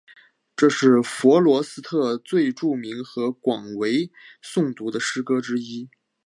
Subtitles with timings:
[0.57, 4.11] 这是弗罗斯特最著名和最广为
[4.43, 5.91] 诵读的诗歌之一。